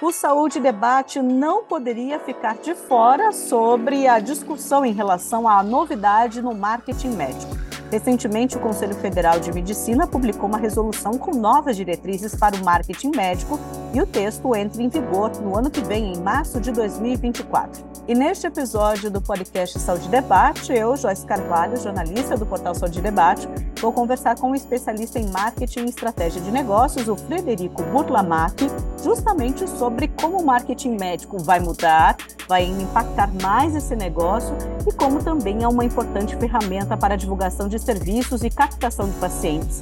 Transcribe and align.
o 0.00 0.12
Saúde 0.12 0.60
Debate 0.60 1.20
não 1.20 1.64
poderia 1.64 2.20
ficar 2.20 2.56
de 2.58 2.72
fora 2.72 3.32
sobre 3.32 4.06
a 4.06 4.20
discussão 4.20 4.84
em 4.84 4.92
relação 4.92 5.48
à 5.48 5.60
novidade 5.62 6.40
no 6.40 6.54
marketing 6.54 7.10
médico. 7.10 7.56
Recentemente, 7.90 8.56
o 8.56 8.60
Conselho 8.60 8.94
Federal 8.94 9.40
de 9.40 9.50
Medicina 9.50 10.06
publicou 10.06 10.48
uma 10.48 10.58
resolução 10.58 11.12
com 11.14 11.32
novas 11.34 11.74
diretrizes 11.76 12.34
para 12.34 12.54
o 12.54 12.62
marketing 12.62 13.10
médico 13.16 13.58
e 13.94 14.00
o 14.00 14.06
texto 14.06 14.54
entra 14.54 14.82
em 14.82 14.88
vigor 14.88 15.32
no 15.40 15.56
ano 15.56 15.70
que 15.70 15.80
vem, 15.80 16.12
em 16.12 16.20
março 16.20 16.60
de 16.60 16.70
2024. 16.70 17.82
E 18.06 18.14
neste 18.14 18.46
episódio 18.46 19.10
do 19.10 19.20
podcast 19.20 19.78
Saúde 19.80 20.08
Debate, 20.08 20.72
eu, 20.72 20.96
Joyce 20.96 21.26
Carvalho, 21.26 21.76
jornalista 21.76 22.36
do 22.36 22.46
portal 22.46 22.74
Saúde 22.74 23.00
Debate, 23.00 23.48
vou 23.80 23.92
conversar 23.92 24.36
com 24.36 24.50
um 24.50 24.54
especialista 24.54 25.18
em 25.18 25.30
marketing 25.30 25.86
e 25.86 25.88
estratégia 25.88 26.40
de 26.40 26.50
negócios, 26.50 27.08
o 27.08 27.16
Frederico 27.16 27.82
Burlamac, 27.84 28.66
justamente 29.02 29.68
sobre 29.68 30.08
como 30.08 30.40
o 30.40 30.44
marketing 30.44 30.96
médico 30.98 31.38
vai 31.38 31.60
mudar, 31.60 32.16
vai 32.48 32.64
impactar 32.64 33.30
mais 33.42 33.74
esse 33.74 33.94
negócio 33.94 34.56
e 34.86 34.92
como 34.92 35.22
também 35.22 35.62
é 35.62 35.68
uma 35.68 35.84
importante 35.84 36.36
ferramenta 36.36 36.96
para 36.96 37.14
a 37.14 37.16
divulgação 37.16 37.68
de 37.68 37.78
serviços 37.78 38.42
e 38.42 38.50
captação 38.50 39.08
de 39.08 39.16
pacientes. 39.16 39.80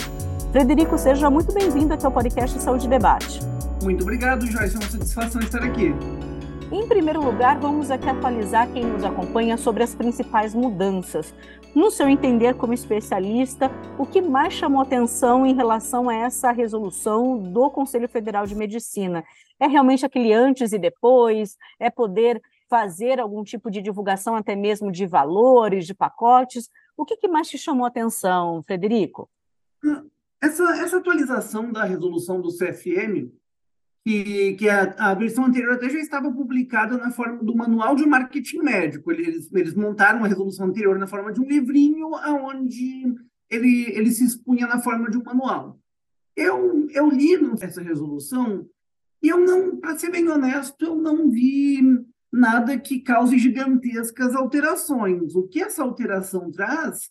Frederico, 0.52 0.97
seja 0.99 1.29
muito 1.30 1.52
bem-vindo 1.52 1.93
aqui 1.95 2.07
ao 2.07 2.13
podcast 2.13 2.60
Saúde 2.60 2.88
Debate. 2.88 3.41
Muito 3.83 4.02
obrigado, 4.02 4.47
Joyce. 4.47 4.74
É 4.74 4.79
uma 4.79 4.91
satisfação 4.91 5.41
estar 5.41 5.63
aqui. 5.63 5.95
Em 6.73 6.88
primeiro 6.88 7.24
lugar, 7.24 7.60
vamos 7.60 7.93
aqui 7.93 8.09
atualizar 8.09 8.66
quem 8.73 8.85
nos 8.85 9.05
acompanha 9.05 9.57
sobre 9.57 9.85
as 9.85 9.95
principais 9.95 10.52
mudanças. 10.52 11.33
No 11.77 11.91
seu 11.91 12.09
entender 12.09 12.55
como 12.55 12.73
especialista, 12.73 13.71
o 13.98 14.07
que 14.07 14.23
mais 14.23 14.55
chamou 14.55 14.80
atenção 14.80 15.45
em 15.45 15.55
relação 15.55 16.09
a 16.09 16.15
essa 16.15 16.51
resolução 16.51 17.37
do 17.37 17.71
Conselho 17.71 18.09
Federal 18.09 18.46
de 18.46 18.55
Medicina? 18.55 19.23
É 19.60 19.66
realmente 19.66 20.07
aquele 20.07 20.32
antes 20.32 20.73
e 20.73 20.79
depois? 20.79 21.59
É 21.79 21.91
poder 21.91 22.41
fazer 22.66 23.21
algum 23.21 23.45
tipo 23.45 23.71
de 23.71 23.82
divulgação 23.82 24.35
até 24.35 24.57
mesmo 24.57 24.91
de 24.91 25.07
valores, 25.07 25.87
de 25.87 25.93
pacotes? 25.93 26.71
O 26.97 27.04
que, 27.04 27.19
que 27.19 27.29
mais 27.29 27.47
te 27.47 27.59
chamou 27.59 27.85
atenção, 27.85 28.63
Frederico? 28.63 29.29
Essa, 30.41 30.65
essa 30.79 30.97
atualização 30.97 31.71
da 31.71 31.85
resolução 31.85 32.41
do 32.41 32.49
CFM, 32.57 33.30
que, 34.07 34.54
que 34.54 34.68
a, 34.68 34.95
a, 34.99 35.15
versão 35.15 35.46
anterior 35.46 35.74
até 35.74 35.90
já 35.90 35.99
estava 35.99 36.30
publicada 36.30 36.96
na 36.96 37.10
forma 37.10 37.43
do 37.43 37.57
Manual 37.57 37.96
de 37.96 38.07
Marketing 38.07 38.59
Médico. 38.59 39.10
Eles, 39.10 39.52
eles 39.52 39.74
montaram 39.74 40.23
a 40.23 40.29
resolução 40.29 40.66
anterior 40.66 40.96
na 40.96 41.09
forma 41.09 41.32
de 41.32 41.40
um 41.40 41.45
livrinho, 41.45 42.13
onde 42.15 43.02
ele, 43.51 43.90
ele 43.90 44.13
se 44.13 44.24
expunha 44.24 44.68
na 44.68 44.79
forma 44.79 45.10
de 45.10 45.18
um 45.18 45.24
manual. 45.24 45.80
Eu, 46.37 46.88
eu 46.90 47.09
li 47.09 47.35
essa 47.60 47.82
resolução 47.82 48.65
e 49.21 49.29
eu 49.29 49.40
não, 49.40 49.76
para 49.76 49.98
ser 49.98 50.13
bem 50.13 50.29
honesto, 50.29 50.85
eu 50.85 50.95
não 50.95 51.29
vi 51.29 51.82
nada 52.32 52.79
que 52.79 53.01
cause 53.01 53.37
gigantescas 53.37 54.37
alterações. 54.37 55.35
O 55.35 55.48
que 55.48 55.60
essa 55.60 55.82
alteração 55.82 56.52
traz 56.52 57.10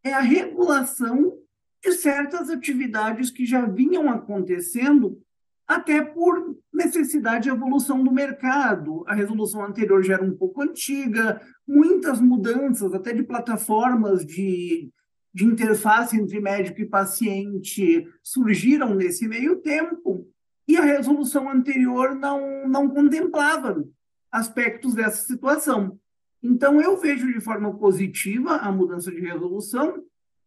é 0.00 0.12
a 0.12 0.20
regulação 0.20 1.36
de 1.82 1.90
certas 1.90 2.50
atividades 2.50 3.32
que 3.32 3.44
já 3.44 3.66
vinham 3.66 4.08
acontecendo, 4.08 5.20
até 5.66 6.00
por 6.00 6.56
necessidade 6.72 7.44
de 7.44 7.50
evolução 7.50 8.02
do 8.02 8.12
mercado. 8.12 9.04
A 9.06 9.14
resolução 9.14 9.64
anterior 9.64 10.02
já 10.02 10.14
era 10.14 10.24
um 10.24 10.36
pouco 10.36 10.62
antiga, 10.62 11.40
muitas 11.66 12.20
mudanças, 12.20 12.94
até 12.94 13.12
de 13.12 13.24
plataformas 13.24 14.24
de, 14.24 14.90
de 15.34 15.44
interface 15.44 16.16
entre 16.16 16.40
médico 16.40 16.80
e 16.80 16.88
paciente, 16.88 18.06
surgiram 18.22 18.94
nesse 18.94 19.26
meio 19.26 19.56
tempo, 19.56 20.28
e 20.68 20.76
a 20.76 20.82
resolução 20.82 21.50
anterior 21.50 22.14
não, 22.14 22.68
não 22.68 22.88
contemplava 22.88 23.84
aspectos 24.30 24.94
dessa 24.94 25.24
situação. 25.26 25.98
Então, 26.42 26.80
eu 26.80 26.96
vejo 26.96 27.32
de 27.32 27.40
forma 27.40 27.76
positiva 27.76 28.56
a 28.56 28.70
mudança 28.70 29.10
de 29.10 29.20
resolução, 29.20 30.02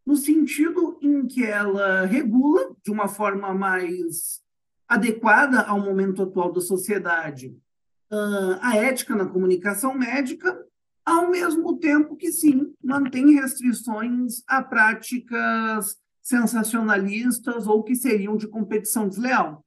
no 0.06 0.16
sentido 0.16 0.98
em 1.02 1.26
que 1.28 1.44
ela 1.44 2.06
regula 2.06 2.74
de 2.84 2.92
uma 2.92 3.08
forma 3.08 3.54
mais 3.54 4.42
adequada 4.90 5.62
ao 5.62 5.80
momento 5.80 6.24
atual 6.24 6.52
da 6.52 6.60
sociedade 6.60 7.56
a 8.62 8.76
ética 8.76 9.16
na 9.16 9.26
comunicação 9.26 9.94
médica, 9.94 10.66
ao 11.06 11.30
mesmo 11.30 11.78
tempo 11.78 12.16
que, 12.16 12.32
sim, 12.32 12.74
mantém 12.84 13.34
restrições 13.34 14.44
a 14.48 14.62
práticas 14.62 15.98
sensacionalistas 16.22 17.68
ou 17.68 17.84
que 17.84 17.96
seriam 17.96 18.36
de 18.36 18.48
competição 18.48 19.08
desleal. 19.08 19.64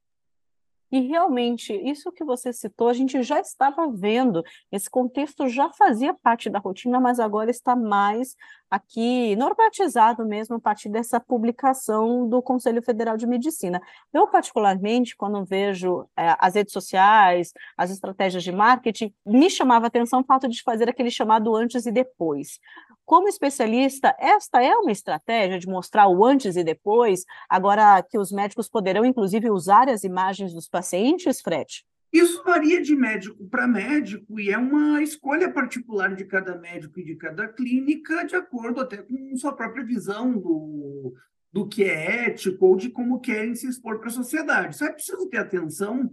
E 0.91 0.99
realmente, 0.99 1.73
isso 1.73 2.11
que 2.11 2.23
você 2.23 2.53
citou, 2.53 2.87
a 2.87 2.93
gente 2.93 3.23
já 3.23 3.39
estava 3.39 3.91
vendo, 3.91 4.43
esse 4.71 4.87
contexto 4.87 5.47
já 5.47 5.71
fazia 5.71 6.13
parte 6.13 6.51
da 6.51 6.59
rotina, 6.59 6.99
mas 6.99 7.19
agora 7.19 7.49
está 7.49 7.75
mais 7.75 8.35
aqui 8.73 9.35
normatizado 9.35 10.25
mesmo 10.25 10.55
a 10.55 10.59
partir 10.59 10.89
dessa 10.89 11.19
publicação 11.19 12.27
do 12.27 12.41
Conselho 12.41 12.81
Federal 12.81 13.15
de 13.15 13.27
Medicina. 13.27 13.79
Eu, 14.11 14.27
particularmente, 14.27 15.15
quando 15.15 15.45
vejo 15.45 16.07
é, 16.17 16.35
as 16.39 16.55
redes 16.55 16.73
sociais, 16.73 17.53
as 17.77 17.91
estratégias 17.91 18.43
de 18.43 18.51
marketing, 18.51 19.13
me 19.23 19.47
chamava 19.47 19.85
a 19.85 19.87
atenção 19.89 20.21
o 20.21 20.23
fato 20.23 20.47
de 20.49 20.63
fazer 20.63 20.89
aquele 20.89 21.11
chamado 21.11 21.55
antes 21.55 21.85
e 21.85 21.91
depois. 21.91 22.59
Como 23.05 23.27
especialista, 23.27 24.15
esta 24.17 24.63
é 24.63 24.75
uma 24.75 24.91
estratégia 24.91 25.59
de 25.59 25.67
mostrar 25.67 26.07
o 26.07 26.25
antes 26.25 26.55
e 26.55 26.63
depois, 26.63 27.25
agora 27.47 28.01
que 28.01 28.17
os 28.17 28.31
médicos 28.31 28.67
poderão, 28.67 29.05
inclusive, 29.05 29.51
usar 29.51 29.87
as 29.87 30.03
imagens 30.03 30.51
dos 30.51 30.67
pacientes, 30.67 31.41
Fred? 31.41 31.85
Isso 32.13 32.43
varia 32.43 32.79
de 32.79 32.95
médico 32.95 33.43
para 33.49 33.67
médico 33.67 34.39
e 34.39 34.51
é 34.51 34.57
uma 34.57 35.01
escolha 35.01 35.51
particular 35.51 36.15
de 36.15 36.25
cada 36.25 36.55
médico 36.55 36.99
e 36.99 37.03
de 37.03 37.15
cada 37.15 37.47
clínica, 37.47 38.23
de 38.23 38.35
acordo 38.35 38.79
até 38.79 38.97
com 38.97 39.35
sua 39.35 39.51
própria 39.51 39.83
visão 39.83 40.31
do, 40.31 41.15
do 41.51 41.67
que 41.67 41.83
é 41.83 42.27
ético 42.27 42.67
ou 42.67 42.75
de 42.75 42.89
como 42.89 43.19
querem 43.19 43.55
se 43.55 43.67
expor 43.67 43.97
para 43.97 44.09
a 44.09 44.11
sociedade. 44.11 44.77
Só 44.77 44.85
é 44.85 44.91
preciso 44.91 45.27
ter 45.27 45.37
atenção 45.37 46.07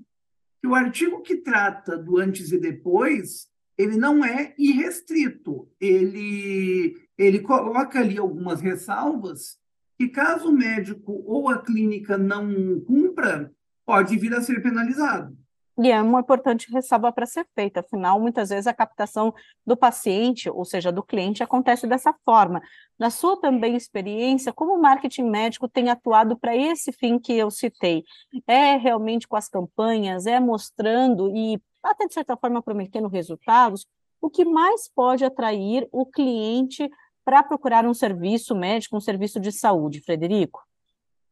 que 0.62 0.66
o 0.66 0.74
artigo 0.74 1.20
que 1.20 1.36
trata 1.36 1.98
do 1.98 2.16
antes 2.16 2.50
e 2.50 2.58
depois 2.58 3.50
ele 3.76 3.98
não 3.98 4.24
é 4.24 4.54
irrestrito, 4.58 5.68
ele, 5.78 6.96
ele 7.16 7.40
coloca 7.40 7.98
ali 7.98 8.16
algumas 8.16 8.62
ressalvas 8.62 9.58
que, 9.98 10.08
caso 10.08 10.48
o 10.48 10.56
médico 10.56 11.12
ou 11.26 11.50
a 11.50 11.58
clínica 11.58 12.16
não 12.16 12.80
cumpra, 12.80 13.52
pode 13.84 14.16
vir 14.18 14.34
a 14.34 14.40
ser 14.40 14.62
penalizado. 14.62 15.39
E 15.82 15.90
é 15.90 16.02
uma 16.02 16.20
importante 16.20 16.70
ressalva 16.70 17.10
para 17.10 17.24
ser 17.24 17.46
feita, 17.54 17.80
afinal, 17.80 18.20
muitas 18.20 18.50
vezes 18.50 18.66
a 18.66 18.74
captação 18.74 19.32
do 19.66 19.74
paciente, 19.74 20.50
ou 20.50 20.62
seja, 20.62 20.92
do 20.92 21.02
cliente, 21.02 21.42
acontece 21.42 21.86
dessa 21.86 22.14
forma. 22.22 22.60
Na 22.98 23.08
sua 23.08 23.40
também 23.40 23.74
experiência, 23.74 24.52
como 24.52 24.74
o 24.74 24.82
marketing 24.82 25.30
médico 25.30 25.66
tem 25.66 25.88
atuado 25.88 26.38
para 26.38 26.54
esse 26.54 26.92
fim 26.92 27.18
que 27.18 27.32
eu 27.32 27.50
citei? 27.50 28.04
É 28.46 28.76
realmente 28.76 29.26
com 29.26 29.36
as 29.36 29.48
campanhas, 29.48 30.26
é 30.26 30.38
mostrando 30.38 31.34
e 31.34 31.58
até 31.82 32.06
de 32.06 32.12
certa 32.12 32.36
forma 32.36 32.62
prometendo 32.62 33.08
resultados, 33.08 33.86
o 34.20 34.28
que 34.28 34.44
mais 34.44 34.86
pode 34.94 35.24
atrair 35.24 35.88
o 35.90 36.04
cliente 36.04 36.90
para 37.24 37.42
procurar 37.42 37.86
um 37.86 37.94
serviço 37.94 38.54
médico, 38.54 38.98
um 38.98 39.00
serviço 39.00 39.40
de 39.40 39.50
saúde, 39.50 40.02
Frederico? 40.02 40.60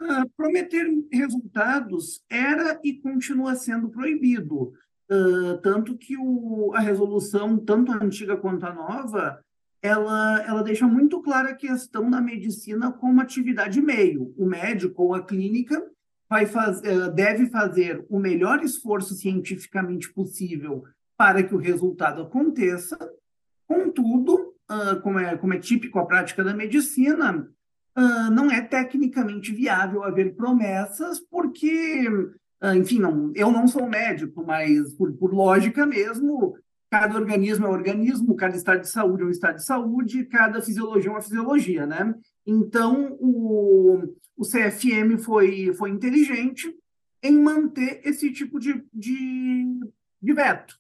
Uh, 0.01 0.29
prometer 0.37 0.87
resultados 1.13 2.23
era 2.31 2.79
e 2.85 2.95
continua 2.95 3.57
sendo 3.57 3.89
proibido. 3.89 4.73
Uh, 5.11 5.59
tanto 5.61 5.99
que 5.99 6.17
o, 6.17 6.73
a 6.73 6.79
resolução, 6.79 7.59
tanto 7.59 7.91
a 7.91 7.97
antiga 7.97 8.37
quanto 8.37 8.65
a 8.65 8.73
nova, 8.73 9.43
ela, 9.83 10.41
ela 10.43 10.63
deixa 10.63 10.87
muito 10.87 11.21
clara 11.21 11.51
a 11.51 11.57
questão 11.57 12.09
da 12.09 12.21
medicina 12.21 12.93
como 12.93 13.21
atividade 13.21 13.81
meio. 13.81 14.33
O 14.37 14.47
médico 14.47 15.03
ou 15.03 15.15
a 15.15 15.23
clínica 15.23 15.85
vai 16.31 16.47
faz, 16.47 16.79
uh, 16.79 17.11
deve 17.13 17.47
fazer 17.47 18.07
o 18.09 18.21
melhor 18.21 18.63
esforço 18.63 19.15
cientificamente 19.15 20.13
possível 20.13 20.85
para 21.17 21.43
que 21.43 21.55
o 21.57 21.59
resultado 21.59 22.23
aconteça. 22.23 22.97
Contudo, 23.67 24.55
como, 25.03 25.19
é, 25.19 25.37
como 25.37 25.53
é 25.53 25.59
típico 25.59 25.99
a 25.99 26.07
prática 26.07 26.45
da 26.45 26.55
medicina, 26.55 27.51
uh, 27.99 28.31
não 28.31 28.51
é 28.51 28.61
tecnicamente 28.61 29.53
viável 29.53 30.05
haver 30.05 30.37
promessas, 30.37 31.19
porque, 31.19 32.09
uh, 32.09 32.75
enfim, 32.77 33.01
não, 33.01 33.33
eu 33.35 33.51
não 33.51 33.67
sou 33.67 33.89
médico, 33.89 34.45
mas 34.47 34.95
por, 34.95 35.13
por 35.15 35.35
lógica 35.35 35.85
mesmo, 35.85 36.57
cada 36.91 37.17
organismo 37.17 37.67
é 37.67 37.69
um 37.69 37.73
organismo, 37.73 38.37
cada 38.37 38.57
estado 38.57 38.83
de 38.83 38.89
saúde 38.89 39.25
é 39.25 39.27
um 39.27 39.31
estado 39.31 39.57
de 39.57 39.65
saúde, 39.65 40.25
cada 40.27 40.63
fisiologia 40.63 41.11
é 41.11 41.13
uma 41.13 41.23
fisiologia, 41.23 41.87
né? 41.87 42.15
Então, 42.47 43.17
o, 43.21 44.15
o 44.37 44.43
CFM 44.43 45.19
foi, 45.19 45.75
foi 45.75 45.91
inteligente 45.91 46.73
em 47.23 47.37
manter 47.37 48.01
esse 48.05 48.33
tipo 48.33 48.61
de, 48.61 48.83
de, 48.95 49.67
de 50.23 50.33
veto. 50.33 50.79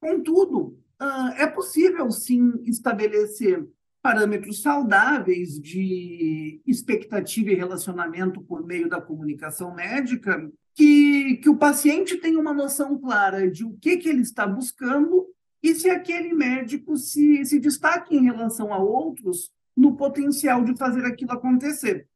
Contudo, 0.00 0.78
uh, 1.00 1.28
é 1.36 1.46
possível, 1.46 2.10
sim, 2.10 2.52
estabelecer 2.64 3.66
parâmetros 4.06 4.62
saudáveis 4.62 5.60
de 5.60 6.60
expectativa 6.64 7.50
e 7.50 7.56
relacionamento 7.56 8.40
por 8.40 8.64
meio 8.64 8.88
da 8.88 9.00
comunicação 9.00 9.74
médica, 9.74 10.48
que, 10.76 11.38
que 11.38 11.48
o 11.48 11.56
paciente 11.56 12.16
tenha 12.18 12.38
uma 12.38 12.54
noção 12.54 12.96
clara 13.00 13.50
de 13.50 13.64
o 13.64 13.76
que, 13.80 13.96
que 13.96 14.08
ele 14.08 14.22
está 14.22 14.46
buscando 14.46 15.26
e 15.60 15.74
se 15.74 15.90
aquele 15.90 16.32
médico 16.32 16.96
se, 16.96 17.44
se 17.44 17.58
destaca 17.58 18.14
em 18.14 18.22
relação 18.22 18.72
a 18.72 18.78
outros 18.78 19.50
no 19.76 19.96
potencial 19.96 20.62
de 20.62 20.76
fazer 20.76 21.04
aquilo 21.04 21.32
acontecer. 21.32 22.06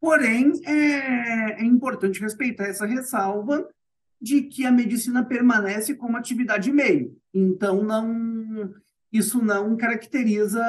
Porém, 0.00 0.52
é, 0.64 1.62
é 1.62 1.64
importante 1.64 2.20
respeitar 2.20 2.66
essa 2.66 2.86
ressalva 2.86 3.68
de 4.22 4.42
que 4.42 4.64
a 4.64 4.70
medicina 4.70 5.24
permanece 5.24 5.96
como 5.96 6.16
atividade 6.16 6.70
meio. 6.70 7.18
Então, 7.34 7.82
não, 7.82 8.72
isso 9.12 9.42
não 9.42 9.76
caracteriza 9.76 10.62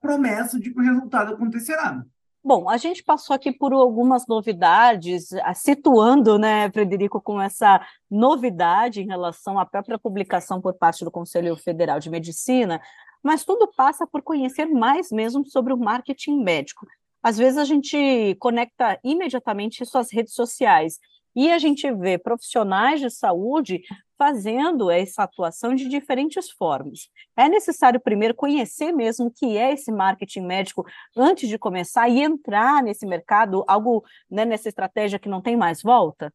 promessa 0.00 0.58
de 0.58 0.70
que 0.70 0.78
o 0.78 0.82
resultado 0.82 1.32
acontecerá. 1.32 2.04
Bom, 2.42 2.68
a 2.68 2.76
gente 2.76 3.02
passou 3.02 3.34
aqui 3.34 3.52
por 3.52 3.72
algumas 3.72 4.26
novidades, 4.26 5.28
situando, 5.54 6.38
né, 6.38 6.70
Frederico, 6.70 7.20
com 7.20 7.40
essa 7.40 7.84
novidade 8.10 9.02
em 9.02 9.06
relação 9.06 9.58
à 9.58 9.66
própria 9.66 9.98
publicação 9.98 10.60
por 10.60 10.72
parte 10.74 11.04
do 11.04 11.10
Conselho 11.10 11.56
Federal 11.56 11.98
de 11.98 12.08
Medicina, 12.08 12.80
mas 13.22 13.44
tudo 13.44 13.70
passa 13.76 14.06
por 14.06 14.22
conhecer 14.22 14.66
mais 14.66 15.10
mesmo 15.10 15.44
sobre 15.46 15.72
o 15.72 15.76
marketing 15.76 16.42
médico. 16.42 16.86
Às 17.22 17.36
vezes 17.36 17.58
a 17.58 17.64
gente 17.64 18.36
conecta 18.38 18.98
imediatamente 19.02 19.82
isso 19.82 19.98
às 19.98 20.10
redes 20.12 20.32
sociais 20.32 20.98
e 21.34 21.50
a 21.50 21.58
gente 21.58 21.90
vê 21.92 22.18
profissionais 22.18 23.00
de 23.00 23.10
saúde 23.10 23.82
fazendo 24.18 24.90
essa 24.90 25.22
atuação 25.22 25.74
de 25.74 25.88
diferentes 25.88 26.50
formas. 26.50 27.08
É 27.36 27.48
necessário 27.48 28.00
primeiro 28.00 28.34
conhecer 28.34 28.90
mesmo 28.90 29.26
o 29.26 29.30
que 29.30 29.56
é 29.56 29.72
esse 29.72 29.92
marketing 29.92 30.40
médico 30.40 30.84
antes 31.16 31.48
de 31.48 31.56
começar 31.56 32.08
e 32.08 32.20
entrar 32.20 32.82
nesse 32.82 33.06
mercado, 33.06 33.64
algo 33.68 34.04
né, 34.28 34.44
nessa 34.44 34.68
estratégia 34.68 35.18
que 35.18 35.28
não 35.28 35.40
tem 35.40 35.56
mais 35.56 35.82
volta? 35.82 36.34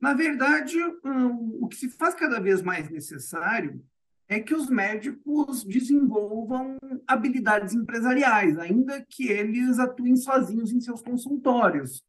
Na 0.00 0.14
verdade, 0.14 0.76
o 1.60 1.66
que 1.66 1.76
se 1.76 1.88
faz 1.88 2.14
cada 2.14 2.38
vez 2.38 2.62
mais 2.62 2.88
necessário 2.88 3.82
é 4.28 4.38
que 4.40 4.54
os 4.54 4.68
médicos 4.70 5.64
desenvolvam 5.64 6.76
habilidades 7.06 7.74
empresariais, 7.74 8.58
ainda 8.58 9.04
que 9.08 9.28
eles 9.28 9.78
atuem 9.78 10.16
sozinhos 10.16 10.72
em 10.72 10.80
seus 10.80 11.02
consultórios. 11.02 12.02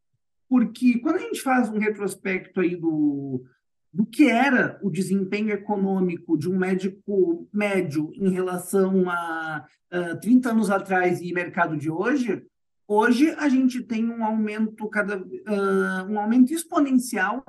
Porque 0.47 0.99
quando 0.99 1.15
a 1.15 1.19
gente 1.19 1.41
faz 1.41 1.69
um 1.69 1.79
retrospecto 1.79 2.59
aí 2.61 2.75
do, 2.75 3.43
do 3.91 4.05
que 4.05 4.29
era 4.29 4.79
o 4.83 4.89
desempenho 4.89 5.51
econômico 5.51 6.37
de 6.37 6.49
um 6.49 6.57
médico 6.57 7.47
médio 7.51 8.11
em 8.15 8.29
relação 8.29 9.09
a 9.09 9.65
uh, 9.91 10.19
30 10.19 10.51
anos 10.51 10.69
atrás 10.69 11.21
e 11.21 11.33
mercado 11.33 11.77
de 11.77 11.89
hoje, 11.89 12.45
hoje 12.87 13.31
a 13.31 13.49
gente 13.49 13.81
tem 13.81 14.07
um 14.09 14.23
aumento 14.23 14.87
cada 14.89 15.17
uh, 15.17 16.11
um 16.11 16.19
aumento 16.19 16.53
exponencial 16.53 17.43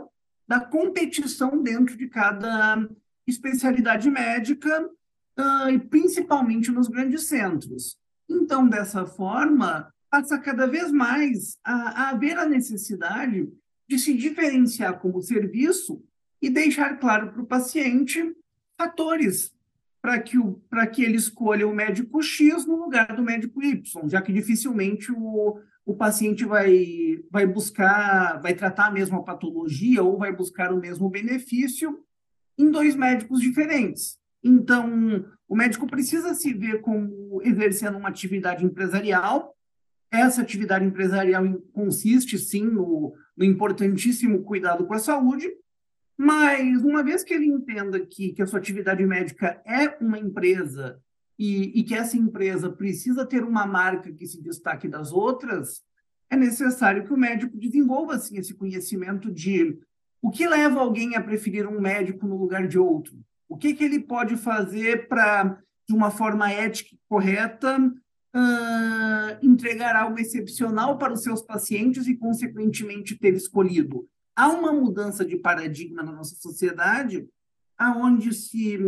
da 0.48 0.60
competição 0.60 1.62
dentro 1.62 1.96
de 1.96 2.08
cada 2.08 2.88
especialidade 3.26 4.08
médica 4.08 4.88
uh, 5.38 5.68
e 5.68 5.78
principalmente 5.78 6.70
nos 6.70 6.88
grandes 6.88 7.24
centros. 7.24 7.98
Então, 8.28 8.68
dessa 8.68 9.04
forma, 9.04 9.92
passa 10.10 10.38
cada 10.38 10.66
vez 10.66 10.90
mais 10.92 11.58
a, 11.64 11.72
a 11.72 12.08
haver 12.10 12.38
a 12.38 12.46
necessidade 12.46 13.48
de 13.88 13.98
se 13.98 14.14
diferenciar 14.14 14.98
como 14.98 15.22
serviço 15.22 16.02
e 16.40 16.50
deixar 16.50 16.98
claro 16.98 17.32
para 17.32 17.42
o 17.42 17.46
paciente 17.46 18.34
fatores 18.76 19.56
para 20.06 20.20
que, 20.20 20.38
o, 20.38 20.60
que 20.92 21.02
ele 21.02 21.16
escolha 21.16 21.66
o 21.66 21.74
médico 21.74 22.22
X 22.22 22.64
no 22.64 22.76
lugar 22.76 23.16
do 23.16 23.24
médico 23.24 23.60
Y, 23.60 24.08
já 24.08 24.22
que 24.22 24.32
dificilmente 24.32 25.10
o, 25.10 25.58
o 25.84 25.96
paciente 25.96 26.44
vai, 26.44 27.18
vai 27.28 27.44
buscar, 27.44 28.40
vai 28.40 28.54
tratar 28.54 28.86
a 28.86 28.92
mesma 28.92 29.24
patologia 29.24 30.04
ou 30.04 30.16
vai 30.16 30.32
buscar 30.32 30.72
o 30.72 30.80
mesmo 30.80 31.10
benefício 31.10 31.98
em 32.56 32.70
dois 32.70 32.94
médicos 32.94 33.40
diferentes. 33.40 34.16
Então, 34.44 35.26
o 35.48 35.56
médico 35.56 35.88
precisa 35.88 36.34
se 36.34 36.54
ver 36.54 36.82
como 36.82 37.42
exercendo 37.42 37.98
uma 37.98 38.08
atividade 38.08 38.64
empresarial. 38.64 39.55
Essa 40.10 40.42
atividade 40.42 40.84
empresarial 40.84 41.44
consiste, 41.72 42.38
sim, 42.38 42.64
no, 42.64 43.14
no 43.36 43.44
importantíssimo 43.44 44.42
cuidado 44.42 44.86
com 44.86 44.94
a 44.94 44.98
saúde, 44.98 45.50
mas, 46.16 46.82
uma 46.82 47.02
vez 47.02 47.22
que 47.22 47.34
ele 47.34 47.46
entenda 47.46 48.00
que, 48.00 48.32
que 48.32 48.42
a 48.42 48.46
sua 48.46 48.58
atividade 48.58 49.04
médica 49.04 49.60
é 49.66 50.02
uma 50.02 50.18
empresa 50.18 50.98
e, 51.38 51.78
e 51.78 51.84
que 51.84 51.94
essa 51.94 52.16
empresa 52.16 52.70
precisa 52.70 53.26
ter 53.26 53.44
uma 53.44 53.66
marca 53.66 54.10
que 54.10 54.26
se 54.26 54.40
destaque 54.40 54.88
das 54.88 55.12
outras, 55.12 55.82
é 56.30 56.36
necessário 56.36 57.04
que 57.04 57.12
o 57.12 57.18
médico 57.18 57.56
desenvolva 57.56 58.14
assim, 58.14 58.38
esse 58.38 58.54
conhecimento 58.54 59.30
de 59.30 59.78
o 60.22 60.30
que 60.30 60.48
leva 60.48 60.80
alguém 60.80 61.14
a 61.14 61.22
preferir 61.22 61.68
um 61.68 61.80
médico 61.80 62.26
no 62.26 62.36
lugar 62.36 62.66
de 62.66 62.78
outro. 62.78 63.14
O 63.48 63.56
que, 63.56 63.74
que 63.74 63.84
ele 63.84 64.00
pode 64.00 64.36
fazer 64.36 65.06
para, 65.08 65.60
de 65.86 65.94
uma 65.94 66.10
forma 66.10 66.50
ética 66.50 66.94
e 66.94 66.98
correta, 67.08 67.78
uh, 68.36 69.38
entregar 69.42 69.96
algo 69.96 70.18
excepcional 70.20 70.98
para 70.98 71.14
os 71.14 71.22
seus 71.22 71.40
pacientes 71.40 72.06
e, 72.06 72.14
consequentemente, 72.14 73.16
ter 73.16 73.34
escolhido. 73.34 74.06
Há 74.36 74.48
uma 74.48 74.72
mudança 74.72 75.24
de 75.24 75.36
paradigma 75.36 76.02
na 76.02 76.12
nossa 76.12 76.36
sociedade, 76.36 77.26
aonde 77.78 78.34
se, 78.34 78.78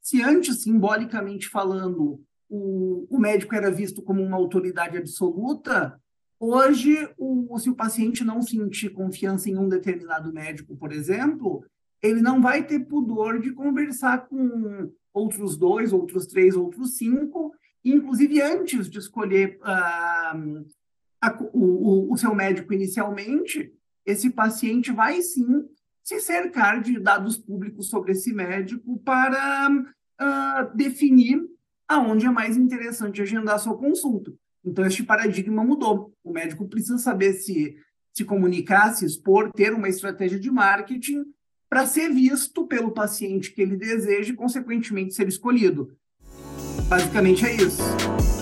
se 0.00 0.22
antes, 0.22 0.62
simbolicamente 0.62 1.48
falando, 1.48 2.20
o, 2.48 3.06
o 3.10 3.18
médico 3.18 3.54
era 3.54 3.70
visto 3.70 4.00
como 4.00 4.22
uma 4.22 4.36
autoridade 4.36 4.96
absoluta, 4.96 6.00
hoje, 6.40 6.96
o, 7.18 7.58
se 7.58 7.68
o 7.68 7.76
paciente 7.76 8.24
não 8.24 8.40
sentir 8.40 8.90
confiança 8.90 9.50
em 9.50 9.58
um 9.58 9.68
determinado 9.68 10.32
médico, 10.32 10.74
por 10.76 10.92
exemplo, 10.92 11.62
ele 12.02 12.22
não 12.22 12.40
vai 12.40 12.66
ter 12.66 12.80
pudor 12.80 13.38
de 13.38 13.52
conversar 13.52 14.26
com 14.28 14.90
outros 15.12 15.58
dois, 15.58 15.92
outros 15.92 16.26
três, 16.26 16.56
outros 16.56 16.96
cinco, 16.96 17.52
inclusive 17.84 18.40
antes 18.40 18.88
de 18.88 18.98
escolher 18.98 19.58
uh, 19.62 20.66
a, 21.20 21.38
o, 21.52 22.12
o, 22.12 22.16
seu 22.16 22.34
médico 22.34 22.72
inicialmente, 22.72 23.72
esse 24.04 24.30
paciente 24.30 24.92
vai 24.92 25.20
sim 25.22 25.64
se 26.02 26.20
cercar 26.20 26.80
de 26.80 26.98
dados 26.98 27.36
públicos 27.36 27.88
sobre 27.88 28.12
esse 28.12 28.32
médico 28.32 28.98
para 29.00 29.70
uh, 29.70 30.76
definir 30.76 31.40
aonde 31.86 32.26
é 32.26 32.30
mais 32.30 32.56
interessante 32.56 33.22
agendar 33.22 33.58
sua 33.58 33.76
consulta. 33.76 34.32
Então, 34.64 34.84
este 34.84 35.02
paradigma 35.02 35.64
mudou. 35.64 36.12
O 36.22 36.32
médico 36.32 36.68
precisa 36.68 36.98
saber 36.98 37.34
se 37.34 37.76
se 38.18 38.24
comunicar, 38.24 38.92
se 38.94 39.06
expor, 39.06 39.52
ter 39.52 39.72
uma 39.72 39.88
estratégia 39.88 40.40
de 40.40 40.50
marketing 40.50 41.24
para 41.70 41.86
ser 41.86 42.12
visto 42.12 42.66
pelo 42.66 42.90
paciente 42.90 43.52
que 43.52 43.62
ele 43.62 43.76
deseja 43.76 44.32
e, 44.32 44.36
consequentemente, 44.36 45.14
ser 45.14 45.28
escolhido. 45.28 45.96
Basicamente 46.88 47.44
é 47.44 47.52
isso. 47.52 47.82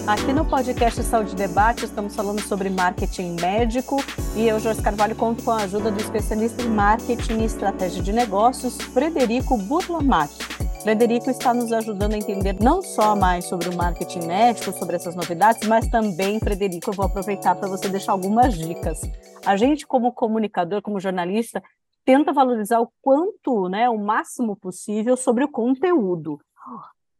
Aqui 0.06 0.32
no 0.32 0.44
podcast 0.44 1.02
Saúde 1.02 1.34
Debate 1.34 1.84
estamos 1.84 2.14
falando 2.14 2.40
sobre 2.40 2.70
marketing 2.70 3.34
médico 3.40 3.96
e 4.36 4.46
eu, 4.46 4.60
Jorge 4.60 4.80
Carvalho, 4.80 5.16
conto 5.16 5.42
com 5.42 5.50
a 5.50 5.64
ajuda 5.64 5.90
do 5.90 6.00
especialista 6.00 6.62
em 6.62 6.68
marketing 6.68 7.40
e 7.40 7.44
estratégia 7.44 8.00
de 8.00 8.12
negócios, 8.12 8.80
Frederico 8.80 9.56
Burlamati. 9.56 10.44
Frederico 10.80 11.28
está 11.28 11.52
nos 11.52 11.72
ajudando 11.72 12.12
a 12.12 12.16
entender 12.16 12.54
não 12.62 12.80
só 12.82 13.16
mais 13.16 13.46
sobre 13.46 13.68
o 13.68 13.76
marketing 13.76 14.28
médico, 14.28 14.70
sobre 14.78 14.94
essas 14.94 15.16
novidades, 15.16 15.66
mas 15.66 15.88
também, 15.88 16.38
Frederico, 16.38 16.90
eu 16.90 16.94
vou 16.94 17.06
aproveitar 17.06 17.56
para 17.56 17.68
você 17.68 17.88
deixar 17.88 18.12
algumas 18.12 18.54
dicas. 18.56 19.00
A 19.44 19.56
gente, 19.56 19.84
como 19.84 20.12
comunicador, 20.12 20.80
como 20.82 21.00
jornalista, 21.00 21.60
tenta 22.04 22.32
valorizar 22.32 22.78
o 22.78 22.92
quanto, 23.02 23.68
né, 23.68 23.90
o 23.90 23.98
máximo 23.98 24.54
possível 24.54 25.16
sobre 25.16 25.42
o 25.42 25.50
conteúdo. 25.50 26.38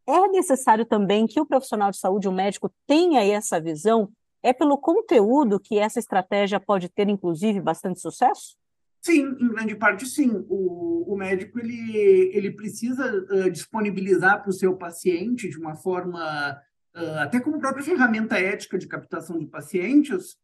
É 0.06 0.28
necessário 0.28 0.84
também 0.84 1.26
que 1.26 1.40
o 1.40 1.46
profissional 1.46 1.90
de 1.90 1.98
saúde, 1.98 2.28
o 2.28 2.32
médico, 2.32 2.72
tenha 2.86 3.24
essa 3.24 3.60
visão? 3.60 4.08
É 4.42 4.52
pelo 4.52 4.78
conteúdo 4.78 5.58
que 5.58 5.78
essa 5.78 5.98
estratégia 5.98 6.60
pode 6.60 6.88
ter, 6.88 7.08
inclusive, 7.08 7.60
bastante 7.60 8.00
sucesso? 8.00 8.56
Sim, 9.02 9.36
em 9.40 9.48
grande 9.48 9.74
parte 9.74 10.06
sim. 10.06 10.44
O, 10.48 11.12
o 11.12 11.16
médico 11.16 11.58
ele, 11.58 12.30
ele 12.32 12.50
precisa 12.50 13.04
uh, 13.30 13.50
disponibilizar 13.50 14.42
para 14.42 14.50
o 14.50 14.52
seu 14.52 14.76
paciente 14.76 15.48
de 15.48 15.58
uma 15.58 15.74
forma, 15.74 16.60
uh, 16.96 17.18
até 17.20 17.40
como 17.40 17.58
própria 17.58 17.84
ferramenta 17.84 18.38
ética 18.38 18.78
de 18.78 18.86
captação 18.86 19.38
de 19.38 19.46
pacientes, 19.46 20.36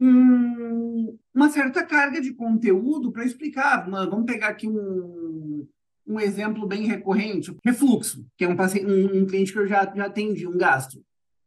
um, 0.00 1.18
uma 1.34 1.48
certa 1.50 1.84
carga 1.84 2.20
de 2.20 2.34
conteúdo 2.34 3.12
para 3.12 3.24
explicar. 3.24 3.88
Vamos 3.88 4.26
pegar 4.26 4.48
aqui 4.48 4.68
um, 4.68 5.66
um 6.06 6.20
exemplo 6.20 6.66
bem 6.66 6.86
recorrente, 6.86 7.54
refluxo, 7.64 8.24
que 8.36 8.44
é 8.44 8.48
um, 8.48 8.56
paciente, 8.56 8.86
um, 8.86 9.22
um 9.22 9.26
cliente 9.26 9.52
que 9.52 9.58
eu 9.58 9.66
já, 9.66 9.92
já 9.94 10.06
atendi, 10.06 10.46
um 10.46 10.56
gastro. 10.56 11.00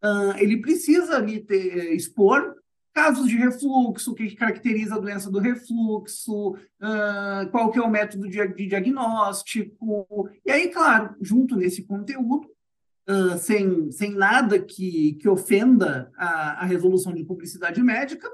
Uh, 0.03 0.37
ele 0.37 0.61
precisa 0.61 1.17
ali 1.17 1.39
ter, 1.39 1.93
expor 1.93 2.55
casos 2.93 3.27
de 3.29 3.37
refluxo, 3.37 4.11
o 4.11 4.15
que 4.15 4.35
caracteriza 4.35 4.95
a 4.95 4.99
doença 4.99 5.31
do 5.31 5.39
refluxo, 5.39 6.51
uh, 6.51 7.49
qual 7.51 7.71
que 7.71 7.79
é 7.79 7.81
o 7.81 7.89
método 7.89 8.27
de, 8.27 8.45
de, 8.47 8.67
diagnóstico. 8.67 10.29
E 10.45 10.51
aí, 10.51 10.69
claro, 10.69 11.15
junto 11.21 11.55
nesse 11.55 11.83
conteúdo, 11.83 12.49
uh, 13.09 13.37
sem, 13.37 13.91
sem 13.91 14.11
nada 14.11 14.59
que, 14.59 15.13
que 15.13 15.29
ofenda 15.29 16.11
a, 16.17 16.63
a 16.63 16.65
resolução 16.65 17.13
de 17.13 17.23
publicidade 17.23 17.81
médica, 17.81 18.29